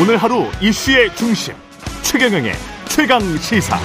오늘 0.00 0.16
하루 0.16 0.46
이슈의 0.62 1.14
중심 1.14 1.52
최경영의 2.00 2.54
최강 2.88 3.20
시사. 3.36 3.76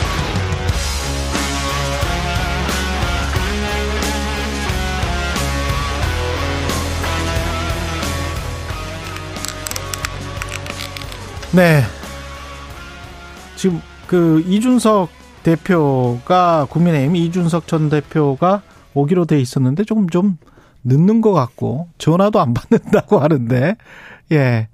네. 11.53 11.81
지금 13.57 13.81
그 14.07 14.41
이준석 14.47 15.09
대표가 15.43 16.65
국민의힘 16.69 17.17
이준석 17.17 17.67
전 17.67 17.89
대표가 17.89 18.61
오기로 18.93 19.25
돼 19.25 19.41
있었는데 19.41 19.83
조금 19.83 20.07
좀 20.07 20.37
늦는 20.85 21.19
것 21.19 21.33
같고 21.33 21.89
전화도 21.97 22.39
안 22.39 22.53
받는다고 22.53 23.19
하는데 23.19 23.75
예. 24.31 24.69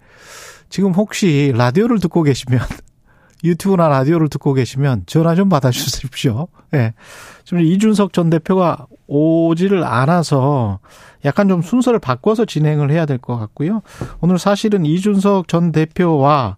지금 0.72 0.94
혹시 0.94 1.54
라디오를 1.56 2.00
듣고 2.00 2.24
계시면 2.24 2.60
유튜브나 3.44 3.88
라디오를 3.88 4.30
듣고 4.30 4.54
계시면 4.54 5.04
전화 5.06 5.36
좀 5.36 5.50
받아 5.50 5.70
주십시오. 5.70 6.48
예. 6.74 6.94
지금 7.44 7.62
이준석 7.62 8.14
전 8.14 8.30
대표가 8.30 8.88
오지를 9.08 9.84
않아서 9.84 10.80
약간 11.26 11.48
좀 11.50 11.62
순서를 11.62 12.00
바꿔서 12.00 12.46
진행을 12.46 12.90
해야 12.92 13.06
될 13.06 13.18
것 13.20 13.38
같고요. 13.38 13.82
오늘 14.22 14.40
사실은 14.40 14.86
이준석 14.86 15.48
전 15.48 15.72
대표와 15.72 16.58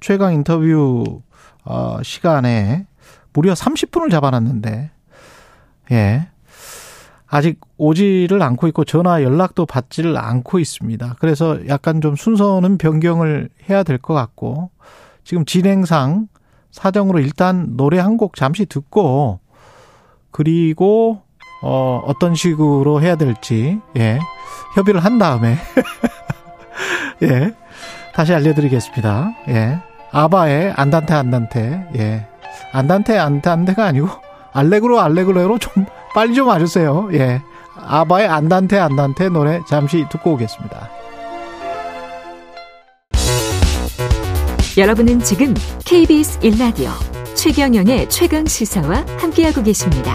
최강 0.00 0.32
인터뷰 0.32 1.20
어 1.64 1.98
시간에 2.02 2.86
무려 3.32 3.52
30분을 3.52 4.10
잡아놨는데 4.10 4.90
예. 5.92 6.28
아직 7.32 7.60
오지를 7.76 8.42
않고 8.42 8.66
있고 8.68 8.84
전화 8.84 9.22
연락도 9.22 9.64
받지를 9.66 10.16
않고 10.18 10.58
있습니다. 10.58 11.14
그래서 11.20 11.58
약간 11.68 12.00
좀 12.00 12.16
순서는 12.16 12.76
변경을 12.76 13.48
해야 13.68 13.82
될 13.84 13.98
것 13.98 14.14
같고 14.14 14.70
지금 15.24 15.44
진행상 15.44 16.26
사정으로 16.72 17.20
일단 17.20 17.76
노래 17.76 17.98
한 17.98 18.16
곡 18.16 18.34
잠시 18.34 18.66
듣고 18.66 19.38
그리고 20.32 21.22
어 21.62 22.02
어떤 22.06 22.34
식으로 22.34 23.00
해야 23.02 23.14
될지 23.16 23.78
예 23.96 24.18
협의를 24.74 25.04
한 25.04 25.18
다음에 25.18 25.56
예 27.22 27.54
다시 28.14 28.34
알려드리겠습니다. 28.34 29.30
예 29.48 29.78
아바의 30.10 30.72
안단테 30.76 31.14
안단테 31.14 31.88
예 31.96 32.26
안단테 32.72 33.18
안단테가 33.18 33.84
아니고 33.84 34.08
알레그로 34.52 35.00
알레그로로 35.00 35.58
좀 35.58 35.84
빨리 36.14 36.34
좀 36.34 36.48
와주세요. 36.48 37.10
예 37.12 37.42
아바의 37.76 38.28
안단테 38.28 38.78
안단테 38.78 39.28
노래 39.28 39.60
잠시 39.68 40.06
듣고 40.10 40.32
오겠습니다. 40.32 40.90
여러분은 44.78 45.20
지금 45.20 45.54
KBS 45.84 46.40
1라디오 46.40 46.90
최경영의 47.34 48.08
최강 48.08 48.46
시사와 48.46 49.04
함께하고 49.18 49.62
계십니다. 49.62 50.14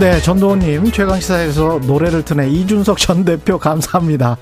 네, 0.00 0.18
전도원님 0.20 0.90
최강시사에서 0.90 1.80
노래를 1.86 2.24
트네 2.24 2.48
이준석 2.48 2.96
전 2.98 3.24
대표 3.24 3.58
감사합니다. 3.58 4.38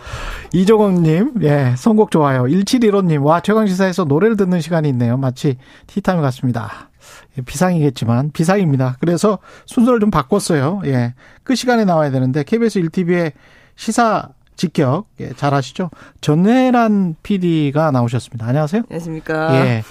이종원님, 0.53 1.33
예, 1.43 1.75
선곡 1.77 2.12
좋아요. 2.12 2.45
1715님, 2.45 3.25
와 3.25 3.41
최강시사에서 3.41 4.05
노래를 4.05 4.37
듣는 4.37 4.61
시간이 4.61 4.89
있네요. 4.91 5.17
마치 5.17 5.56
티타임 5.89 6.23
같습니다. 6.23 6.90
예, 7.39 7.43
비상이겠지만 7.43 8.33
비상입니다. 8.33 8.97
그래서 9.01 9.39
순서를 9.67 10.01
좀 10.01 10.11
바꿨어요. 10.11 10.83
예, 10.87 11.15
끝 11.43 11.55
시간에 11.55 11.84
나와야 11.84 12.11
되는데 12.11 12.43
KBS 12.43 12.81
1TV의 12.83 13.33
시사 13.77 14.31
직격 14.61 15.06
예, 15.21 15.31
잘 15.33 15.55
아시죠? 15.55 15.89
전혜란 16.21 17.17
PD가 17.23 17.91
나오셨습니다. 17.93 18.47
안녕하세요. 18.47 18.83
안녕하십니까. 18.91 19.55
예. 19.56 19.83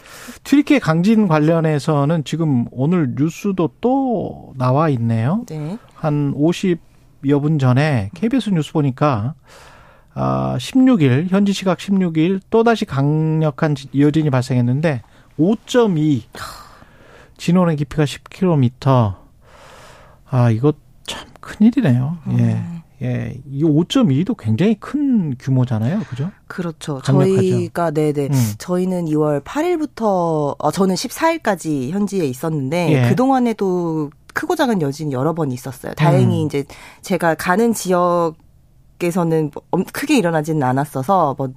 튀르키예 0.43 0.77
강진 0.77 1.27
관련해서는 1.27 2.23
지금 2.23 2.65
오늘 2.69 3.15
뉴스도 3.17 3.71
또 3.81 4.53
나와 4.57 4.89
있네요. 4.89 5.43
네. 5.49 5.79
한 5.95 6.35
50여 6.35 7.41
분 7.41 7.57
전에 7.57 8.11
KBS 8.13 8.51
뉴스 8.51 8.71
보니까 8.71 9.33
아 10.13 10.55
16일 10.59 11.29
현지 11.29 11.51
시각 11.51 11.79
16일 11.79 12.39
또 12.51 12.63
다시 12.63 12.85
강력한 12.85 13.75
여진이 13.97 14.29
발생했는데 14.29 15.01
5.2 15.39 16.21
진원의 17.39 17.77
깊이가 17.77 18.03
10km. 18.03 19.15
아 20.29 20.51
이거 20.51 20.73
참 21.07 21.27
큰일이네요. 21.39 22.17
예. 22.31 22.33
음. 22.33 22.75
예, 23.01 23.33
이 23.49 23.63
5.2도 23.63 24.35
굉장히 24.37 24.75
큰 24.75 25.33
규모잖아요. 25.39 26.01
그죠? 26.09 26.31
그렇죠. 26.47 26.97
강력하죠. 26.97 27.35
저희가 27.49 27.91
네네. 27.91 28.25
음. 28.29 28.53
저희는 28.57 29.05
2월 29.05 29.41
8일부터 29.41 30.53
어, 30.59 30.71
저는 30.71 30.95
14일까지 30.95 31.91
현지에 31.91 32.25
있었는데 32.25 32.91
예. 33.05 33.09
그 33.09 33.15
동안에도 33.15 34.09
크고 34.33 34.57
작은 34.57 34.81
여진 34.81 35.13
여러 35.13 35.33
번 35.33 35.53
있었어요. 35.53 35.93
다행히 35.93 36.43
음. 36.43 36.47
이제 36.47 36.65
제가 37.01 37.35
가는 37.35 37.73
지역 37.73 38.35
에서는 39.01 39.49
뭐 39.53 39.63
엄- 39.71 39.85
크게 39.85 40.17
일어나지는 40.17 40.61
않았어서 40.61 41.33
뭐 41.37 41.47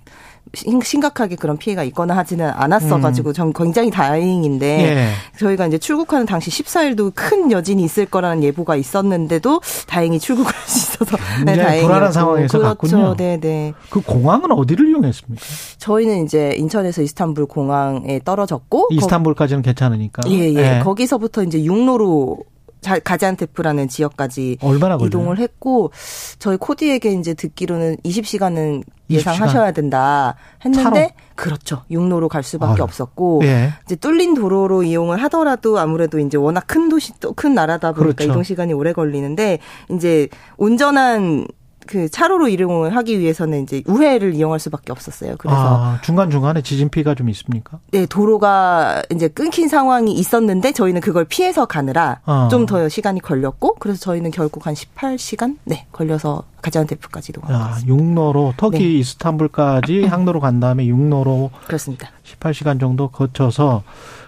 심- 0.54 0.82
심각하게 0.82 1.36
그런 1.36 1.56
피해가 1.56 1.82
있거나 1.84 2.14
하지는 2.16 2.50
않았어가지고 2.50 3.32
전 3.32 3.52
굉장히 3.54 3.90
다행인데 3.90 4.76
음. 4.76 4.84
예. 4.84 5.08
저희가 5.38 5.66
이제 5.66 5.78
출국하는 5.78 6.26
당시 6.26 6.50
14일도 6.50 7.12
큰 7.14 7.50
여진이 7.50 7.82
있을 7.82 8.04
거라는 8.06 8.42
예보가 8.42 8.76
있었는데도 8.76 9.60
다행히 9.86 10.18
출국할 10.18 10.52
수 10.66 10.78
있어서 10.94 11.16
네, 11.46 11.54
굉장히 11.54 11.82
불안한 11.82 12.12
상황에서 12.12 12.58
그렇죠. 12.58 12.68
갔군요. 12.76 13.16
네네. 13.16 13.72
그 13.88 14.00
공항은 14.02 14.52
어디를 14.52 14.88
이용했습니까? 14.90 15.42
저희는 15.78 16.24
이제 16.24 16.54
인천에서 16.58 17.00
이스탄불 17.02 17.46
공항에 17.46 18.20
떨어졌고 18.22 18.88
이스탄불까지는 18.90 19.62
괜찮으니까. 19.62 20.22
거, 20.22 20.30
예, 20.30 20.52
예. 20.52 20.80
거기서부터 20.84 21.44
이제 21.44 21.64
육로로 21.64 22.38
자- 22.40 22.51
가지안테프라는 22.82 23.88
지역까지? 23.88 24.58
이동을 25.06 25.38
했고 25.38 25.90
저희 26.38 26.56
코디에게 26.56 27.12
이제 27.12 27.34
듣기로는 27.34 27.96
20시간은 28.04 28.82
20 29.08 29.20
시간? 29.20 29.34
예상하셔야 29.34 29.72
된다 29.72 30.36
했는데 30.64 30.82
차로? 30.82 31.08
그렇죠. 31.34 31.82
육로로 31.90 32.28
갈 32.28 32.42
수밖에 32.42 32.80
아유. 32.80 32.82
없었고 32.84 33.40
예. 33.44 33.72
이제 33.84 33.94
뚫린 33.96 34.34
도로로 34.34 34.82
이용을 34.84 35.22
하더라도 35.24 35.78
아무래도 35.78 36.18
이제 36.18 36.36
워낙 36.38 36.64
큰 36.66 36.88
도시 36.88 37.12
또 37.20 37.32
큰 37.34 37.54
나라다 37.54 37.92
보니까 37.92 38.14
그렇죠. 38.16 38.30
이동 38.30 38.42
시간이 38.42 38.72
오래 38.72 38.92
걸리는데 38.92 39.58
이제 39.90 40.28
온전한 40.56 41.46
그 41.86 42.08
차로로 42.08 42.48
이용을 42.48 42.94
하기 42.96 43.18
위해서는 43.18 43.62
이제 43.62 43.82
우회를 43.86 44.34
이용할 44.34 44.58
수밖에 44.58 44.92
없었어요. 44.92 45.36
그래서 45.38 45.56
아, 45.58 45.98
중간 46.02 46.30
중간에 46.30 46.62
지진 46.62 46.88
피해가 46.88 47.14
좀 47.14 47.28
있습니까? 47.30 47.78
네, 47.90 48.06
도로가 48.06 49.02
이제 49.12 49.28
끊긴 49.28 49.68
상황이 49.68 50.12
있었는데 50.12 50.72
저희는 50.72 51.00
그걸 51.00 51.24
피해서 51.24 51.66
가느라 51.66 52.20
어. 52.24 52.48
좀더 52.50 52.88
시간이 52.88 53.20
걸렸고 53.20 53.76
그래서 53.78 54.00
저희는 54.00 54.30
결국 54.30 54.66
한 54.66 54.74
18시간 54.74 55.58
네, 55.64 55.86
걸려서 55.92 56.44
가지안테프까지 56.62 57.32
이동한 57.32 57.54
아. 57.54 57.78
육로로 57.86 58.54
터키 58.56 58.78
네. 58.78 58.84
이스탄불까지 58.98 60.04
항로로 60.06 60.40
간 60.40 60.60
다음에 60.60 60.86
육로로 60.86 61.50
그렇습니다. 61.66 62.10
18시간 62.24 62.80
정도 62.80 63.08
거쳐서 63.08 63.82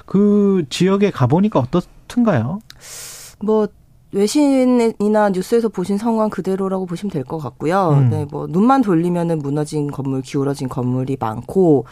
그 0.07 0.65
지역에 0.69 1.11
가 1.11 1.27
보니까 1.27 1.61
어떻든가요? 1.61 2.61
뭐 3.41 3.69
외신이나 4.15 5.31
뉴스에서 5.31 5.69
보신 5.69 5.99
상황 5.99 6.31
그대로라고 6.31 6.87
보시면 6.87 7.11
될 7.11 7.25
것 7.25 7.39
같고요. 7.39 7.91
음. 7.91 8.11
네, 8.11 8.27
뭐 8.31 8.47
눈만 8.49 8.83
돌리면은 8.83 9.39
무너진 9.41 9.91
건물, 9.91 10.23
기울어진 10.23 10.69
건물이 10.69 11.17
많고 11.19 11.87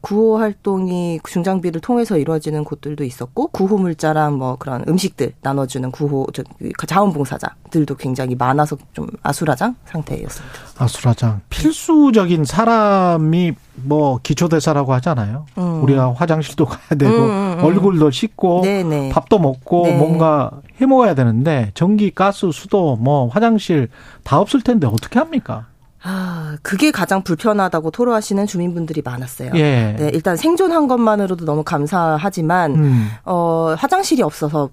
구호 0.00 0.38
활동이 0.38 1.18
중장비를 1.28 1.80
통해서 1.80 2.16
이루어지는 2.16 2.64
곳들도 2.64 3.02
있었고 3.04 3.48
구호 3.48 3.78
물자랑 3.78 4.38
뭐 4.38 4.56
그런 4.56 4.84
음식들 4.88 5.32
나눠주는 5.42 5.90
구호 5.90 6.26
저, 6.32 6.42
자원봉사자들도 6.86 7.96
굉장히 7.96 8.34
많아서 8.36 8.76
좀 8.92 9.08
아수라장 9.22 9.74
상태였습니다. 9.86 10.54
아수라장. 10.78 11.40
필수적인 11.50 12.44
사람이 12.44 13.52
뭐 13.82 14.18
기초대사라고 14.22 14.94
하잖아요. 14.94 15.46
음. 15.58 15.82
우리가 15.82 16.14
화장실도 16.14 16.64
가야 16.66 16.98
되고 16.98 17.12
음, 17.12 17.30
음, 17.30 17.58
음. 17.58 17.64
얼굴도 17.64 18.10
씻고 18.10 18.62
네네. 18.62 19.10
밥도 19.10 19.38
먹고 19.38 19.82
네. 19.86 19.96
뭔가 19.98 20.50
해 20.80 20.86
먹어야 20.86 21.14
되는데 21.14 21.65
전기, 21.74 22.10
가스, 22.10 22.50
수도, 22.52 22.96
뭐 22.96 23.28
화장실 23.28 23.88
다 24.24 24.38
없을 24.38 24.62
텐데 24.62 24.86
어떻게 24.86 25.18
합니까? 25.18 25.66
아, 26.02 26.56
그게 26.62 26.90
가장 26.90 27.22
불편하다고 27.22 27.90
토로하시는 27.90 28.46
주민분들이 28.46 29.02
많았어요. 29.04 29.50
예. 29.54 29.96
네, 29.98 30.10
일단 30.14 30.36
생존한 30.36 30.86
것만으로도 30.86 31.44
너무 31.44 31.64
감사하지만 31.64 32.74
음. 32.76 33.08
어, 33.24 33.74
화장실이 33.76 34.22
없어서 34.22 34.70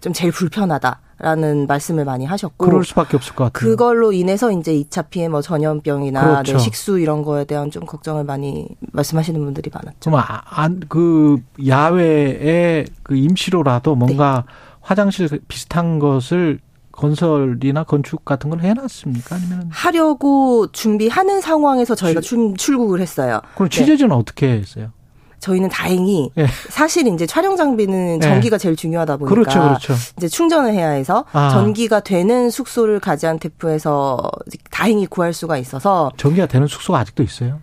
좀 0.00 0.12
제일 0.12 0.30
불편하다 0.30 1.00
라는 1.18 1.66
말씀을 1.66 2.04
많이 2.04 2.26
하셨고 2.26 2.66
그럴 2.66 2.84
수밖에 2.84 3.16
없을 3.16 3.34
것 3.34 3.44
같아요. 3.44 3.70
그걸로 3.70 4.12
인해서 4.12 4.52
이제 4.52 4.72
2차 4.74 5.08
피해 5.08 5.28
뭐 5.28 5.40
전염병이나 5.40 6.20
그렇죠. 6.20 6.52
네, 6.52 6.58
식수 6.58 7.00
이런 7.00 7.22
거에 7.22 7.46
대한 7.46 7.70
좀 7.70 7.86
걱정을 7.86 8.24
많이 8.24 8.68
말씀하시는 8.92 9.42
분들이 9.42 9.70
많았죠. 9.72 9.96
좀 10.00 10.14
아, 10.14 10.42
안, 10.44 10.80
그 10.88 11.38
야외에 11.66 12.84
그 13.02 13.16
임시로라도 13.16 13.94
뭔가 13.94 14.44
네. 14.46 14.52
화장실 14.86 15.28
비슷한 15.48 15.98
것을 15.98 16.60
건설이나 16.92 17.82
건축 17.82 18.24
같은 18.24 18.50
걸 18.50 18.60
해놨습니까? 18.60 19.34
아니면 19.34 19.68
하려고 19.70 20.68
준비하는 20.70 21.40
상황에서 21.40 21.96
저희가 21.96 22.20
출, 22.20 22.54
출국을 22.56 23.00
했어요. 23.00 23.40
그럼 23.56 23.68
취재진은 23.68 24.10
네. 24.10 24.14
어떻게 24.14 24.48
했어요? 24.48 24.92
저희는 25.40 25.68
다행히 25.70 26.30
네. 26.36 26.46
사실 26.70 27.08
이제 27.08 27.26
촬영 27.26 27.56
장비는 27.56 28.20
전기가 28.20 28.58
네. 28.58 28.62
제일 28.62 28.76
중요하다 28.76 29.16
보니까 29.18 29.34
그렇죠, 29.34 29.60
그렇죠. 29.60 29.94
이제 30.16 30.28
충전을 30.28 30.72
해야 30.72 30.90
해서 30.90 31.24
아. 31.32 31.50
전기가 31.50 32.00
되는 32.00 32.48
숙소를 32.48 33.00
가지안테프에서 33.00 34.22
다행히 34.70 35.06
구할 35.06 35.32
수가 35.32 35.58
있어서 35.58 36.12
전기가 36.16 36.46
되는 36.46 36.68
숙소가 36.68 37.00
아직도 37.00 37.24
있어요? 37.24 37.60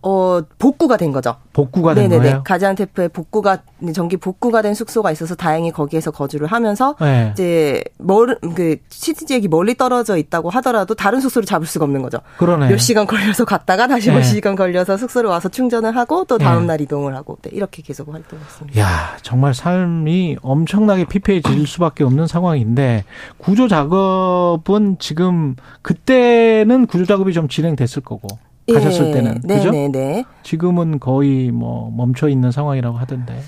어, 0.00 0.40
복구가 0.58 0.96
된 0.96 1.10
거죠. 1.10 1.34
복구가 1.52 1.94
된 1.94 2.04
네네네. 2.08 2.22
거예요? 2.30 2.42
가지안테프에 2.44 3.08
복구가 3.08 3.58
전기 3.92 4.16
복구가 4.16 4.62
된 4.62 4.74
숙소가 4.74 5.10
있어서 5.10 5.34
다행히 5.34 5.72
거기에서 5.72 6.12
거주를 6.12 6.46
하면서 6.46 6.94
네. 7.00 7.30
이제 7.32 7.82
멀그 7.98 8.76
시티 8.90 9.26
지역이 9.26 9.48
멀리 9.48 9.76
떨어져 9.76 10.16
있다고 10.16 10.50
하더라도 10.50 10.94
다른 10.94 11.20
숙소를 11.20 11.46
잡을 11.46 11.66
수가 11.66 11.84
없는 11.84 12.02
거죠. 12.02 12.18
그러네. 12.36 12.68
몇 12.68 12.78
시간 12.78 13.06
걸려서 13.08 13.44
갔다가 13.44 13.88
다시 13.88 14.10
네. 14.10 14.14
몇 14.14 14.22
시간 14.22 14.54
걸려서 14.54 14.96
숙소를 14.96 15.30
와서 15.30 15.48
충전을 15.48 15.96
하고 15.96 16.24
또 16.26 16.38
다음 16.38 16.62
네. 16.62 16.66
날 16.68 16.80
이동을 16.80 17.16
하고 17.16 17.36
네, 17.42 17.50
이렇게 17.52 17.82
계속 17.82 18.12
활동했습니다. 18.14 18.80
야, 18.80 19.16
정말 19.22 19.52
삶이 19.52 20.36
엄청나게 20.42 21.06
피폐해질 21.06 21.66
수밖에 21.66 22.04
없는 22.04 22.28
상황인데 22.28 23.04
구조 23.36 23.66
작업은 23.66 24.98
지금 25.00 25.56
그때는 25.82 26.86
구조 26.86 27.04
작업이 27.04 27.32
좀 27.32 27.48
진행됐을 27.48 28.02
거고 28.02 28.28
가셨을 28.74 29.08
예. 29.08 29.12
때는 29.12 29.40
네, 29.44 29.56
그죠? 29.56 29.70
네, 29.70 29.88
네. 29.88 30.24
지금은 30.42 31.00
거의 31.00 31.50
뭐 31.50 31.90
멈춰 31.90 32.28
있는 32.28 32.50
상황이라고 32.50 32.96
하던데. 32.96 33.40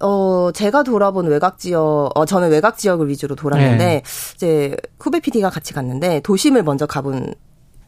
어, 0.00 0.50
제가 0.52 0.82
돌아본 0.82 1.26
외곽 1.26 1.58
지역, 1.58 2.10
어, 2.14 2.26
저는 2.26 2.50
외곽 2.50 2.76
지역을 2.76 3.08
위주로 3.08 3.34
돌았는데, 3.34 3.84
네. 3.84 4.02
이제 4.34 4.76
후배 4.98 5.20
PD가 5.20 5.48
같이 5.48 5.72
갔는데, 5.72 6.20
도심을 6.20 6.62
먼저 6.62 6.84
가본 6.86 7.34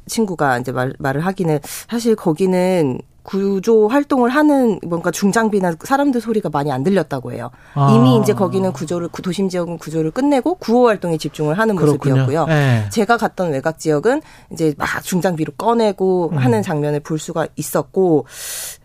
친구가 0.06 0.58
이제 0.58 0.72
말, 0.72 0.94
말을 0.98 1.20
하기는, 1.26 1.58
사실 1.62 2.16
거기는 2.16 2.98
구조 3.28 3.88
활동을 3.88 4.30
하는 4.30 4.80
뭔가 4.86 5.10
중장비나 5.10 5.74
사람들 5.84 6.18
소리가 6.18 6.48
많이 6.48 6.72
안 6.72 6.82
들렸다고 6.82 7.30
해요. 7.32 7.50
아. 7.74 7.92
이미 7.94 8.16
이제 8.22 8.32
거기는 8.32 8.72
구조를 8.72 9.10
도심 9.22 9.50
지역은 9.50 9.76
구조를 9.76 10.12
끝내고 10.12 10.54
구호 10.54 10.88
활동에 10.88 11.18
집중을 11.18 11.58
하는 11.58 11.76
그렇군요. 11.76 12.14
모습이었고요. 12.14 12.46
네. 12.46 12.88
제가 12.90 13.18
갔던 13.18 13.50
외곽 13.52 13.78
지역은 13.78 14.22
이제 14.50 14.72
막 14.78 15.02
중장비로 15.02 15.52
꺼내고 15.58 16.30
음. 16.32 16.38
하는 16.38 16.62
장면을 16.62 17.00
볼 17.00 17.18
수가 17.18 17.46
있었고 17.54 18.24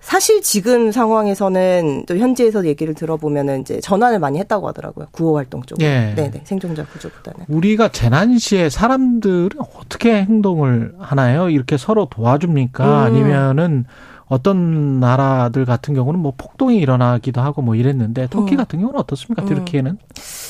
사실 0.02 0.42
지금 0.42 0.92
상황에서는 0.92 2.04
또 2.06 2.18
현지에서 2.18 2.66
얘기를 2.66 2.94
들어보면은 2.94 3.62
이제 3.62 3.80
전환을 3.80 4.20
많이 4.20 4.40
했다고 4.40 4.68
하더라고요. 4.68 5.08
구호 5.12 5.38
활동 5.38 5.62
쪽으로. 5.62 5.88
예. 5.88 6.12
네네. 6.18 6.42
생존자 6.44 6.84
구조보다는. 6.84 7.46
우리가 7.48 7.88
재난 7.94 8.38
시에 8.38 8.70
사람들은 8.70 9.62
어떻게 9.80 10.16
행동을 10.16 10.96
하나요? 11.00 11.50
이렇게 11.50 11.78
서로 11.78 12.10
도와줍니까? 12.10 12.84
음. 12.86 12.92
아니면은 13.06 13.86
어떤 14.34 15.00
나라들 15.00 15.66
같은 15.66 15.94
경우는 15.94 16.20
뭐 16.20 16.34
폭동이 16.38 16.78
일어나기도 16.78 17.42
하고 17.42 17.62
뭐 17.62 17.76
이랬는데 17.76 18.28
터키 18.30 18.56
음. 18.56 18.58
같은 18.58 18.80
경우는 18.80 19.00
어떻습니까? 19.00 19.46
튀르키에는? 19.46 19.92
음. 19.92 19.98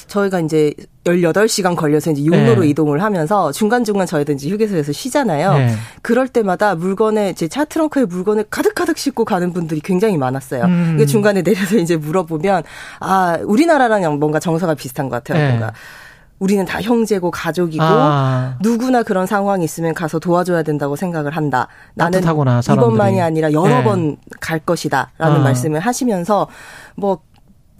저희가 0.08 0.40
이제 0.42 0.74
18시간 1.06 1.76
걸려서 1.76 2.12
이제 2.12 2.24
육로로 2.24 2.62
네. 2.62 2.68
이동을 2.70 3.02
하면서 3.02 3.52
중간중간 3.52 4.06
저희도 4.06 4.34
이제 4.34 4.50
휴게소에서 4.50 4.92
쉬잖아요. 4.92 5.54
네. 5.54 5.76
그럴 6.02 6.28
때마다 6.28 6.76
물건에 6.76 7.34
제 7.34 7.48
차 7.48 7.66
트렁크에 7.66 8.06
물건을 8.06 8.46
가득가득 8.50 8.98
싣고 8.98 9.26
가는 9.26 9.54
분들이 9.54 9.80
굉장히 9.80 10.18
많았어요. 10.18 10.64
음. 10.64 11.06
중간에 11.08 11.42
내려서 11.44 11.78
이제 11.78 11.96
물어보면 11.98 12.64
아, 13.00 13.38
우리나라랑 13.44 14.18
뭔가 14.20 14.40
정서가 14.40 14.74
비슷한 14.76 15.08
것 15.10 15.24
같아요. 15.24 15.38
네. 15.44 15.50
뭔가 15.50 15.74
우리는 16.44 16.66
다 16.66 16.82
형제고 16.82 17.32
가족이고 17.32 17.82
아. 17.86 18.58
누구나 18.62 19.02
그런 19.02 19.26
상황이 19.26 19.64
있으면 19.64 19.94
가서 19.94 20.20
도와줘야 20.20 20.62
된다고 20.62 20.98
생각을 20.98 21.32
한다. 21.38 21.70
나는 21.94 22.20
따뜻하구나, 22.20 22.60
이번만이 22.60 23.22
아니라 23.22 23.54
여러 23.54 23.78
네. 23.78 23.84
번갈 23.86 24.60
것이다라는 24.60 25.38
아. 25.38 25.40
말씀을 25.40 25.80
하시면서 25.80 26.50
뭐 26.96 27.20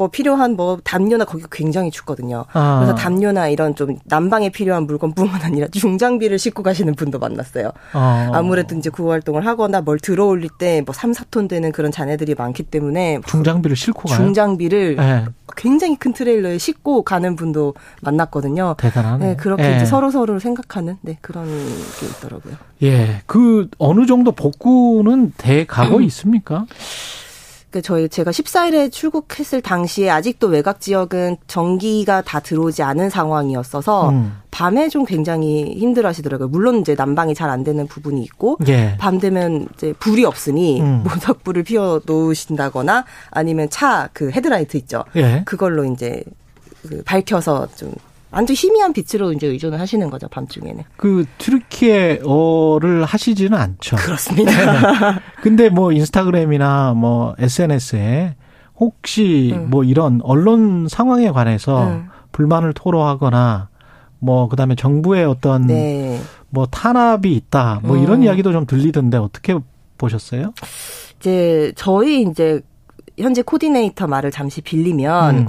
뭐 0.04 0.10
필요한 0.10 0.56
뭐 0.58 0.80
담요나 0.84 1.24
거기 1.24 1.46
굉장히 1.50 1.90
춥거든요. 1.92 2.44
아. 2.52 2.80
그래서 2.80 2.94
담요나 2.96 3.48
이런 3.48 3.74
좀 3.74 3.98
난방에 4.04 4.50
필요한 4.50 4.86
물건뿐만 4.86 5.42
아니라 5.42 5.68
중장비를 5.72 6.38
싣고 6.38 6.62
가시는 6.62 6.96
분도 6.96 7.20
만났어요. 7.20 7.72
아. 7.94 8.32
아무래도 8.34 8.76
이제 8.76 8.90
구호 8.90 9.12
활동을 9.12 9.46
하거나 9.48 9.82
뭘 9.82 10.00
들어올릴 10.00 10.50
때 10.60 10.74
뭐 10.86 10.94
3, 10.94 11.12
4톤 11.12 11.48
되는 11.48 11.72
그런 11.72 11.92
자네들이 11.92 12.36
많기 12.36 12.64
때문에 12.64 13.20
중장비를 13.28 13.76
싣고 13.76 14.10
가요. 14.10 14.18
중장비를 14.18 14.96
네. 14.98 15.26
굉장히 15.56 15.96
큰 15.96 16.14
트레일러에 16.14 16.58
싣고 16.58 17.04
가는 17.04 17.36
분도 17.36 17.74
만났거든요. 18.02 18.76
대단하네. 18.78 19.26
네, 19.26 19.36
그렇게 19.36 19.64
네. 19.64 19.76
이제 19.78 19.86
서로 19.86 20.12
서로 20.12 20.40
생각하는 20.40 20.98
네, 21.02 21.18
그런 21.22 21.46
게 21.48 22.06
있더라고요. 22.08 22.56
예. 22.84 23.22
그 23.26 23.70
어느 23.78 24.06
정도 24.06 24.32
복구는 24.32 25.34
돼 25.38 25.66
가고 25.66 26.02
있습니까? 26.04 26.66
그 27.74 27.82
저희 27.82 28.08
제가 28.08 28.30
14일에 28.30 28.92
출국했을 28.92 29.62
당시에 29.62 30.08
아직도 30.12 30.46
외곽 30.46 30.80
지역은 30.80 31.38
전기가 31.48 32.22
다 32.22 32.40
들어오지 32.40 32.84
않은 32.84 33.10
상황이었어서 33.10 34.10
음. 34.10 34.38
밤에 34.52 34.90
좀 34.90 35.06
굉장히 35.06 35.74
힘들어하시더라고요. 35.80 36.50
물론 36.50 36.82
이제 36.82 36.94
난방이 36.96 37.34
잘 37.34 37.50
안 37.50 37.64
되는 37.64 37.88
부분이 37.88 38.22
있고 38.24 38.60
예. 38.68 38.96
밤 39.00 39.20
되면 39.20 39.68
이제 39.74 39.92
불이 40.00 40.24
없으니 40.24 40.82
음. 40.82 41.02
모닥불을 41.10 41.64
피워 41.64 42.00
놓으신다거나 42.06 43.06
아니면 43.32 43.68
차 43.72 44.08
그 44.14 44.30
헤드라이트 44.30 44.78
있죠. 44.78 45.04
예. 45.16 45.42
그걸로 45.46 45.84
이제 45.86 46.24
그 46.88 47.02
밝혀서 47.04 47.70
좀 47.76 47.92
완전 48.34 48.56
희미한 48.56 48.94
빛으로 48.94 49.32
이제 49.32 49.48
의존을 49.48 49.80
하시는 49.80 50.10
거죠 50.10 50.28
밤중에는. 50.28 50.84
그 50.98 51.26
튀르키예어를 51.38 53.06
하시지는 53.06 53.58
않죠. 53.58 53.96
그렇습니다. 53.96 55.12
네. 55.14 55.20
근데 55.42 55.70
뭐 55.70 55.92
인스타그램이나 55.92 56.94
뭐 56.96 57.36
SNS에 57.38 58.36
혹시 58.80 59.54
음. 59.56 59.70
뭐 59.70 59.84
이런 59.84 60.20
언론 60.24 60.88
상황에 60.90 61.30
관해서 61.32 61.88
음. 61.88 62.10
불만을 62.32 62.74
토로하거나 62.74 63.70
뭐 64.18 64.50
그다음에 64.50 64.76
정부의 64.76 65.26
어떤 65.26 65.68
네. 65.68 66.20
뭐 66.50 66.66
탄압이 66.66 67.32
있다 67.34 67.82
뭐 67.84 67.98
음. 67.98 68.04
이런 68.04 68.24
이야기도 68.24 68.52
좀 68.52 68.66
들리던데 68.66 69.18
어떻게 69.18 69.56
보셨어요? 69.98 70.54
이제 71.20 71.72
저희 71.76 72.24
이제 72.24 72.62
현재 73.20 73.44
코디네이터 73.44 74.08
말을 74.08 74.32
잠시 74.32 74.62
빌리면. 74.62 75.48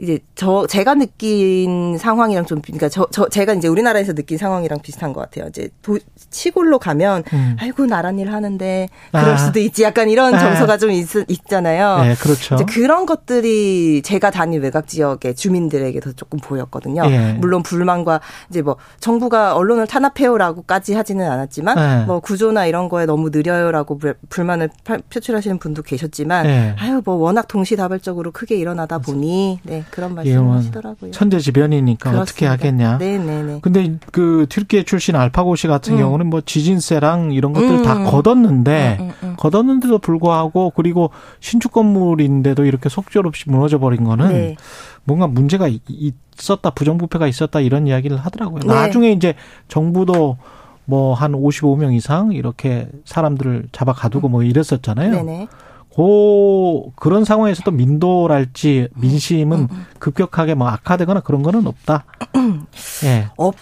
음. 0.00 0.02
이제 0.02 0.18
저 0.34 0.66
제가 0.66 0.94
느낀 0.94 1.96
상황이랑 1.98 2.46
좀 2.46 2.60
그러니까 2.60 2.88
저, 2.88 3.06
저 3.10 3.28
제가 3.28 3.54
이제 3.54 3.68
우리나라에서 3.68 4.14
느낀 4.14 4.38
상황이랑 4.38 4.80
비슷한 4.80 5.12
것 5.12 5.20
같아요. 5.20 5.48
이제 5.48 5.68
도, 5.82 5.98
시골로 6.30 6.78
가면 6.78 7.24
음. 7.32 7.56
아이고 7.60 7.86
나란 7.86 8.18
일 8.18 8.32
하는데 8.32 8.88
그럴 9.10 9.30
아. 9.30 9.36
수도 9.36 9.60
있지 9.60 9.82
약간 9.82 10.08
이런 10.08 10.34
아. 10.34 10.38
정서가 10.38 10.78
좀 10.78 10.90
있, 10.90 11.08
있잖아요. 11.28 12.02
네, 12.02 12.14
그렇죠. 12.14 12.56
이제 12.56 12.64
그런 12.64 13.06
것들이 13.06 14.02
제가 14.02 14.30
다닌 14.30 14.62
외곽 14.62 14.88
지역의 14.88 15.36
주민들에게도 15.36 16.14
조금 16.14 16.38
보였거든요. 16.40 17.02
예. 17.06 17.32
물론 17.34 17.62
불만과 17.62 18.20
이제 18.50 18.62
뭐 18.62 18.76
정부가 19.00 19.54
언론을 19.54 19.86
탄압해요라고까지 19.86 20.94
하지는 20.94 21.30
않았지만 21.30 22.02
예. 22.02 22.04
뭐 22.06 22.20
구조나 22.20 22.66
이런 22.66 22.88
거에 22.88 23.06
너무 23.06 23.30
느려요라고 23.30 24.00
불만을 24.28 24.70
표출하시는 25.10 25.58
분도 25.58 25.82
계셨지만 25.82 26.46
예. 26.46 26.74
아유 26.78 27.02
뭐 27.04 27.16
워낙 27.16 27.46
동시다발적으로 27.48 28.32
크게 28.32 28.56
일어나다 28.56 28.98
보니 28.98 29.60
네. 29.62 29.81
그런 29.90 30.14
말씀하시더라고요. 30.14 31.10
천재지변이니까 31.10 32.10
그렇습니다. 32.10 32.22
어떻게 32.22 32.46
하겠냐. 32.46 32.98
네 32.98 33.18
네 33.18 33.42
네. 33.42 33.58
근데 33.62 33.98
그 34.12 34.46
튀르키예 34.48 34.84
출신 34.84 35.16
알파고시 35.16 35.66
같은 35.66 35.94
음. 35.94 35.98
경우는 35.98 36.26
뭐 36.28 36.40
지진세랑 36.40 37.32
이런 37.32 37.52
것들 37.52 37.68
음. 37.70 37.82
다 37.82 38.04
걷었는데 38.04 38.98
음, 39.00 39.04
음, 39.06 39.12
음, 39.22 39.36
걷었는데도 39.38 39.98
불구하고 39.98 40.72
그리고 40.74 41.10
신축 41.40 41.72
건물인데도 41.72 42.64
이렇게 42.64 42.88
속절없이 42.88 43.50
무너져 43.50 43.78
버린 43.78 44.04
거는 44.04 44.28
네. 44.28 44.56
뭔가 45.04 45.26
문제가 45.26 45.68
있었다 45.88 46.70
부정부패가 46.70 47.26
있었다 47.26 47.60
이런 47.60 47.86
이야기를 47.86 48.16
하더라고요. 48.18 48.60
네. 48.60 48.66
나중에 48.66 49.12
이제 49.12 49.34
정부도 49.68 50.36
뭐 50.84 51.14
한 51.14 51.32
55명 51.32 51.94
이상 51.94 52.32
이렇게 52.32 52.88
사람들을 53.04 53.68
잡아 53.72 53.92
가두고 53.92 54.28
뭐 54.28 54.42
이랬었잖아요. 54.42 55.12
네네. 55.12 55.48
고 55.94 56.92
그런 56.96 57.24
상황에서도 57.24 57.70
민도랄지 57.70 58.88
민심은 58.94 59.58
음, 59.58 59.68
음. 59.70 59.86
급격하게 59.98 60.54
뭐 60.54 60.68
악화되거나 60.68 61.20
그런 61.20 61.42
거는 61.42 61.66
없다. 61.66 62.04
예. 63.04 63.28
없. 63.36 63.54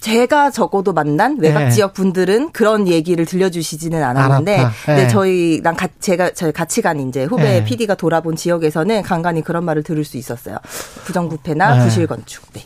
제가 0.00 0.50
적어도 0.50 0.92
만난 0.92 1.36
외곽 1.40 1.64
네. 1.64 1.70
지역 1.70 1.92
분들은 1.92 2.52
그런 2.52 2.86
얘기를 2.86 3.26
들려주시지는 3.26 4.04
않았는데, 4.04 4.56
네. 4.86 4.94
네, 4.94 5.08
저희랑 5.08 5.74
가, 5.74 5.88
제가 5.98 6.32
저희 6.32 6.52
같이 6.52 6.80
간 6.80 7.00
이제 7.00 7.24
후배 7.24 7.42
네. 7.42 7.64
PD가 7.64 7.96
돌아본 7.96 8.36
지역에서는 8.36 9.02
간간히 9.02 9.42
그런 9.42 9.64
말을 9.64 9.82
들을 9.82 10.04
수 10.04 10.16
있었어요. 10.16 10.58
부정부패나 11.06 11.78
네. 11.78 11.84
부실 11.84 12.06
건축. 12.06 12.52
네. 12.52 12.62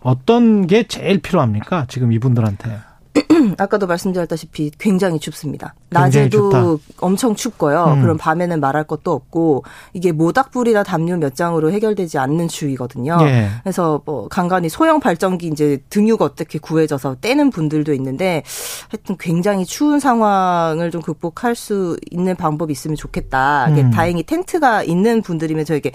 어떤 0.00 0.68
게 0.68 0.84
제일 0.86 1.20
필요합니까? 1.20 1.86
지금 1.88 2.12
이분들한테? 2.12 2.70
아까도 3.58 3.86
말씀드렸다시피 3.86 4.70
굉장히 4.78 5.18
춥습니다. 5.18 5.74
굉장히 5.90 6.26
낮에도 6.26 6.78
엄청 6.98 7.34
춥고요. 7.34 7.94
음. 7.96 8.02
그럼 8.02 8.16
밤에는 8.16 8.60
말할 8.60 8.84
것도 8.84 9.12
없고 9.12 9.64
이게 9.92 10.12
모닥불이나 10.12 10.82
담요 10.82 11.16
몇 11.16 11.34
장으로 11.34 11.72
해결되지 11.72 12.18
않는 12.18 12.48
추위거든요. 12.48 13.18
예. 13.22 13.48
그래서 13.62 14.00
뭐 14.04 14.28
간간히 14.28 14.68
소형 14.68 15.00
발전기 15.00 15.48
이제 15.48 15.78
등유가 15.90 16.24
어떻게 16.24 16.58
구해져서 16.58 17.16
떼는 17.20 17.50
분들도 17.50 17.92
있는데 17.94 18.42
하여튼 18.88 19.16
굉장히 19.18 19.64
추운 19.64 19.98
상황을 19.98 20.90
좀 20.90 21.02
극복할 21.02 21.54
수 21.54 21.96
있는 22.10 22.36
방법이 22.36 22.72
있으면 22.72 22.96
좋겠다. 22.96 23.66
음. 23.68 23.90
다행히 23.90 24.22
텐트가 24.22 24.84
있는 24.84 25.22
분들이면 25.22 25.64
저에게 25.64 25.92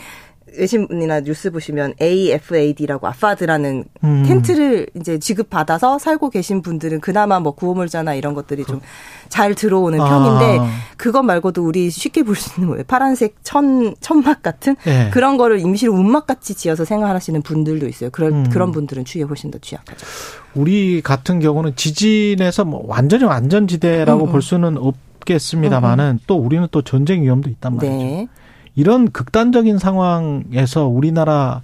외신이나 0.57 1.21
뉴스 1.21 1.51
보시면 1.51 1.95
AFAD라고 2.01 3.07
아파드라는 3.07 3.83
음. 4.03 4.23
텐트를 4.25 4.87
이제 4.95 5.17
지급받아서 5.17 5.99
살고 5.99 6.29
계신 6.29 6.61
분들은 6.61 7.01
그나마 7.01 7.39
뭐 7.39 7.53
구호물자나 7.53 8.13
이런 8.15 8.33
것들이 8.33 8.63
좀 8.65 8.81
잘 9.29 9.55
들어오는 9.55 9.99
아. 9.99 10.05
편인데 10.07 10.71
그것 10.97 11.23
말고도 11.23 11.65
우리 11.65 11.89
쉽게 11.89 12.23
볼 12.23 12.35
수 12.35 12.55
있는 12.55 12.67
뭐예요? 12.67 12.83
파란색 12.87 13.35
천 13.43 13.95
천막 14.01 14.43
같은 14.43 14.75
예. 14.87 15.09
그런 15.11 15.37
거를 15.37 15.59
임시로 15.59 15.93
운막 15.93 16.27
같이 16.27 16.53
지어서 16.53 16.85
생활하시는 16.85 17.41
분들도 17.41 17.87
있어요. 17.87 18.09
그런 18.09 18.33
음. 18.45 18.49
그런 18.49 18.71
분들은 18.71 19.05
추위에 19.05 19.23
훨씬 19.23 19.51
더 19.51 19.57
취약하죠. 19.59 20.05
우리 20.53 21.01
같은 21.01 21.39
경우는 21.39 21.75
지진에서 21.75 22.65
뭐 22.65 22.83
완전히 22.87 23.25
안전지대라고 23.25 24.25
음, 24.25 24.27
음. 24.27 24.31
볼 24.31 24.41
수는 24.41 24.77
없겠습니다만은 24.77 26.19
또 26.27 26.35
우리는 26.35 26.67
또 26.71 26.81
전쟁 26.81 27.23
위험도 27.23 27.49
있단 27.49 27.75
말이죠. 27.75 27.93
네. 27.97 28.27
이런 28.75 29.11
극단적인 29.11 29.77
상황에서 29.77 30.87
우리나라 30.87 31.61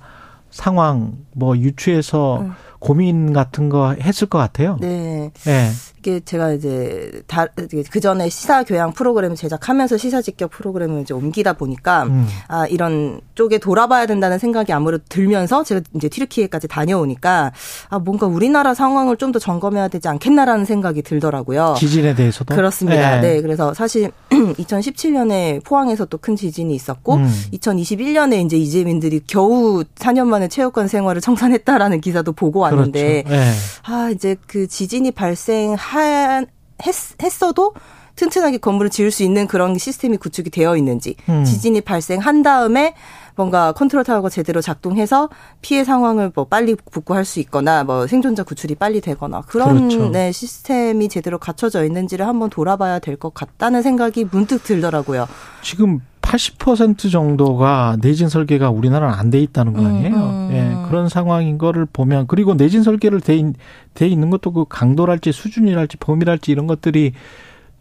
상황 0.50 1.18
뭐 1.34 1.58
유추해서 1.58 2.42
음. 2.42 2.54
고민 2.80 3.32
같은 3.32 3.70
거 3.70 3.94
했을 3.94 4.28
것 4.28 4.38
같아요. 4.38 4.78
네. 4.82 5.32
예. 5.48 5.70
이게 6.02 6.20
제가 6.20 6.52
이제 6.54 7.22
다 7.28 7.48
그 7.92 8.00
전에 8.00 8.28
시사 8.30 8.64
교양 8.64 8.92
프로그램을 8.92 9.36
제작하면서 9.36 9.98
시사 9.98 10.22
직격 10.22 10.50
프로그램을 10.52 11.02
이제 11.02 11.14
옮기다 11.14 11.54
보니까 11.54 12.04
음. 12.04 12.28
아 12.48 12.66
이런 12.68 13.22
쪽에 13.36 13.60
돌아봐야 13.60 14.06
된다는 14.08 14.40
생각이 14.40 14.74
아무래도 14.74 15.04
들면서 15.10 15.64
제가 15.64 15.82
이제 15.96 16.10
튀르키예까지 16.10 16.68
다녀오니까 16.68 17.52
아 17.90 18.00
뭔가 18.00 18.26
우리나라 18.26 18.74
상황을 18.74 19.18
좀 19.18 19.32
더 19.32 19.40
점검해야 19.40 19.88
되지 19.88 20.10
않겠나라는 20.10 20.66
생각이 20.66 21.04
들더라고요. 21.04 21.76
지진에 21.78 22.16
대해서도 22.16 22.54
그렇습니다. 22.54 23.18
예. 23.18 23.22
네, 23.22 23.42
그래서 23.42 23.74
사실 23.74 24.12
2017년에 24.32 25.64
포항에서 25.64 26.06
또 26.06 26.18
큰 26.22 26.36
지진이 26.36 26.76
있었고 26.76 27.16
음. 27.16 27.32
2021년에 27.54 28.46
이제 28.46 28.58
이재민들이 28.58 29.22
겨우 29.26 29.84
4년 29.96 30.26
만에 30.28 30.48
체육관 30.50 30.88
생활을 30.88 31.20
청산했다라는 31.22 32.00
기사도 32.02 32.32
보고 32.34 32.60
왔는데 32.60 33.24
그렇죠. 33.24 33.42
예. 33.42 33.52
아 33.84 34.10
이제 34.14 34.36
그 34.48 34.68
지진이 34.68 35.12
발생 35.12 35.74
한 35.92 36.48
했, 36.86 36.96
했어도 37.22 37.74
튼튼하게 38.16 38.58
건물을 38.58 38.90
지을 38.92 39.10
수 39.12 39.24
있는 39.24 39.48
그런 39.48 39.78
시스템이 39.78 40.18
구축이 40.18 40.50
되어 40.50 40.76
있는지 40.78 41.16
음. 41.30 41.44
지진이 41.44 41.82
발생한 41.82 42.44
다음에 42.44 42.94
뭔가 43.36 43.72
컨트롤 43.72 44.04
타워가 44.04 44.30
제대로 44.30 44.62
작동해서 44.62 45.30
피해 45.62 45.84
상황을 45.84 46.32
뭐 46.36 46.46
빨리 46.46 46.76
복구할 46.76 47.24
수 47.26 47.40
있거나 47.40 47.84
뭐 47.84 48.06
생존자 48.08 48.44
구출이 48.44 48.76
빨리 48.76 49.00
되거나 49.02 49.42
그런 49.42 49.88
그렇죠. 49.90 50.10
네, 50.10 50.32
시스템이 50.32 51.08
제대로 51.10 51.38
갖춰져 51.40 51.84
있는지를 51.86 52.28
한번 52.28 52.50
돌아봐야 52.50 53.00
될 53.00 53.16
것 53.18 53.34
같다는 53.34 53.82
생각이 53.82 54.26
문득 54.32 54.64
들더라고요. 54.64 55.28
지금 55.62 56.02
80% 56.32 57.12
정도가 57.12 57.98
내진 58.02 58.30
설계가 58.30 58.70
우리나라는 58.70 59.14
안 59.14 59.30
돼 59.32 59.40
있다는 59.42 59.74
거 59.74 59.86
아니에요? 59.86 60.16
음, 60.16 60.22
음. 60.22 60.50
예, 60.54 60.88
그런 60.90 61.10
상황인 61.10 61.58
거를 61.58 61.86
보면 61.86 62.28
그리고 62.28 62.54
내진 62.56 62.84
설계를 62.84 63.20
돼, 63.20 63.36
있, 63.36 63.46
돼 63.94 64.08
있는 64.08 64.30
것도 64.30 64.54
그 64.54 64.66
강도랄지 64.68 65.32
수준이랄지 65.34 65.98
범위랄지 65.98 66.52
이런 66.52 66.68
것들이 66.68 67.14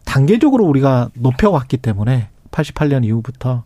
단계적으로 0.03 0.65
우리가 0.65 1.09
높여왔기 1.13 1.77
때문에 1.77 2.27
88년 2.51 3.05
이후부터 3.05 3.63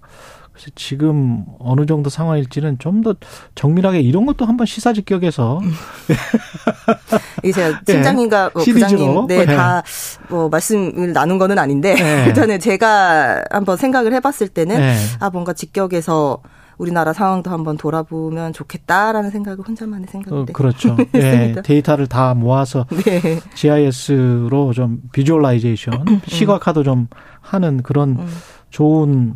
그래서 0.55 0.71
지금 0.75 1.43
어느 1.59 1.85
정도 1.85 2.09
상황일지는 2.09 2.79
좀 2.79 3.01
더 3.03 3.13
정밀하게 3.55 3.99
이런 3.99 4.25
것도 4.25 4.45
한번 4.45 4.65
시사직격에서 4.65 5.59
이게 7.43 7.53
제가 7.53 7.81
팀장님과 7.85 8.51
뭐 8.53 8.63
시리즈로. 8.63 8.97
부장님 8.97 9.27
네. 9.27 9.45
네 9.45 9.45
다 9.45 9.83
뭐 10.29 10.49
말씀을 10.49 11.13
나눈 11.13 11.37
거는 11.37 11.59
아닌데 11.59 11.93
네. 11.95 12.25
일단은 12.27 12.59
제가 12.59 13.43
한번 13.51 13.77
생각을 13.77 14.13
해봤을 14.13 14.47
때는 14.49 14.77
네. 14.77 14.95
아 15.19 15.29
뭔가 15.29 15.53
직격에서 15.53 16.41
우리나라 16.77 17.13
상황도 17.13 17.51
한번 17.51 17.77
돌아보면 17.77 18.51
좋겠다라는 18.53 19.29
생각을 19.29 19.59
혼자만의 19.65 20.07
어, 20.07 20.11
생각인데. 20.11 20.53
그렇죠. 20.53 20.97
예, 21.15 21.19
했습니다. 21.19 21.61
데이터를 21.61 22.07
다 22.07 22.33
모아서 22.33 22.85
네. 23.05 23.39
GIS로 23.53 24.73
좀 24.73 24.99
visualization, 25.13 26.21
시각화도 26.27 26.83
좀 26.83 27.07
하는 27.41 27.81
그런 27.83 28.17
음. 28.19 28.27
좋은 28.71 29.35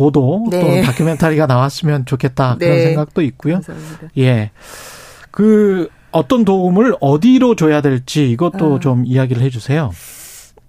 보도 0.00 0.46
네. 0.50 0.60
또는 0.60 0.82
다큐멘터리가 0.82 1.46
나왔으면 1.46 2.06
좋겠다 2.06 2.56
그런 2.58 2.76
네. 2.76 2.84
생각도 2.86 3.20
있고요. 3.20 3.54
감사합니다. 3.56 4.08
예. 4.16 4.50
그 5.30 5.90
어떤 6.10 6.46
도움을 6.46 6.96
어디로 7.02 7.54
줘야 7.54 7.82
될지 7.82 8.30
이것도 8.30 8.76
아. 8.76 8.80
좀 8.80 9.04
이야기를 9.04 9.42
해 9.42 9.50
주세요. 9.50 9.92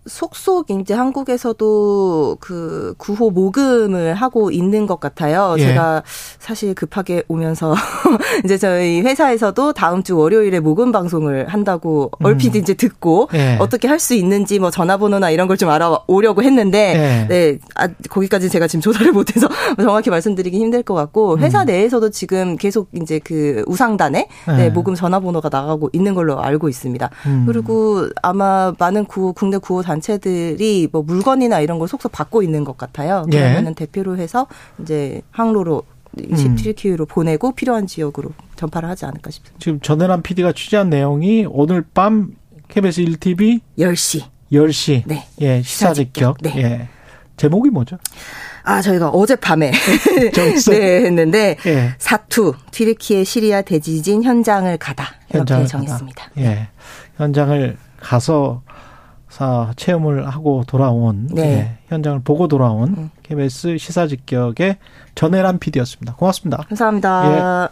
속속 0.05 0.69
이제 0.71 0.93
한국에서도 0.93 2.37
그 2.39 2.93
구호 2.97 3.29
모금을 3.31 4.13
하고 4.15 4.51
있는 4.51 4.87
것 4.87 4.99
같아요. 4.99 5.55
예. 5.59 5.61
제가 5.67 6.03
사실 6.39 6.73
급하게 6.73 7.23
오면서 7.27 7.73
이제 8.43 8.57
저희 8.57 9.01
회사에서도 9.01 9.73
다음 9.73 10.03
주 10.03 10.17
월요일에 10.17 10.59
모금 10.59 10.91
방송을 10.91 11.47
한다고 11.47 12.11
얼핏 12.23 12.55
이제 12.55 12.73
듣고 12.73 13.29
음. 13.33 13.37
예. 13.37 13.57
어떻게 13.59 13.87
할 13.87 14.01
수 14.01 14.15
있는지 14.15 14.57
뭐 14.57 14.71
전화번호나 14.71 15.29
이런 15.29 15.47
걸 15.47 15.61
좀 15.61 15.69
알아오려고 15.69 16.41
했는데 16.41 16.95
예. 16.95 17.27
네, 17.27 17.59
아, 17.75 17.87
거기까지 18.09 18.49
제가 18.49 18.65
지금 18.65 18.81
조사를 18.81 19.11
못해서 19.13 19.47
정확히 19.79 20.09
말씀드리기 20.09 20.57
힘들 20.57 20.81
것 20.81 20.95
같고 20.95 21.37
회사 21.37 21.63
내에서도 21.65 22.09
지금 22.09 22.57
계속 22.57 22.87
이제 22.93 23.19
그 23.23 23.63
우상단에 23.67 24.27
예. 24.47 24.51
네, 24.53 24.69
모금 24.71 24.95
전화번호가 24.95 25.49
나가고 25.51 25.89
있는 25.93 26.15
걸로 26.15 26.41
알고 26.41 26.67
있습니다. 26.67 27.09
음. 27.27 27.43
그리고 27.45 28.07
아마 28.23 28.73
많은 28.79 29.05
구호 29.05 29.33
국내 29.33 29.59
구호 29.59 29.83
단체들이 29.91 30.87
뭐 30.91 31.01
물건이나 31.01 31.59
이런 31.59 31.79
걸 31.79 31.87
속속 31.87 32.11
받고 32.11 32.43
있는 32.43 32.63
것 32.63 32.77
같아요. 32.77 33.25
예. 33.33 33.39
그러면은 33.39 33.75
대표로 33.75 34.17
해서 34.17 34.47
이제 34.81 35.21
항로로 35.31 35.83
음. 36.17 36.55
TQ로 36.55 37.05
보내고 37.05 37.53
필요한 37.53 37.87
지역으로 37.87 38.31
전파를 38.55 38.89
하지 38.89 39.05
않을까 39.05 39.31
싶습니다. 39.31 39.57
지금 39.59 39.79
전해란 39.79 40.21
PD가 40.21 40.51
취재한 40.53 40.89
내용이 40.89 41.45
오늘 41.49 41.83
밤 41.93 42.33
KBS 42.69 43.03
1TV 43.03 43.61
10시. 43.77 44.23
10시 44.51 45.03
네. 45.05 45.25
예, 45.41 45.61
시사 45.61 45.93
직격. 45.93 46.37
네. 46.41 46.53
예. 46.57 46.89
제목이 47.37 47.69
뭐죠? 47.69 47.97
아, 48.63 48.81
저희가 48.81 49.09
어젯밤에? 49.09 49.71
네, 50.69 51.05
했는데 51.05 51.57
예. 51.65 51.95
사투 51.97 52.53
튀르키예 52.71 53.23
시리아 53.23 53.61
대지진 53.61 54.23
현장을 54.23 54.77
가다 54.77 55.05
이렇게 55.29 55.39
현장을 55.39 55.67
정했습니다. 55.67 56.23
가다. 56.23 56.41
예. 56.41 56.67
현장을 57.17 57.77
가서 58.01 58.61
사 59.41 59.73
체험을 59.75 60.27
하고 60.27 60.63
돌아온 60.67 61.27
네. 61.31 61.41
예, 61.41 61.77
현장을 61.87 62.21
보고 62.23 62.47
돌아온 62.47 62.89
음. 62.89 63.09
KBS 63.23 63.79
시사 63.79 64.05
직격의 64.05 64.77
전해란 65.15 65.57
PD였습니다. 65.57 66.13
고맙습니다. 66.13 66.57
감사합니다. 66.69 67.71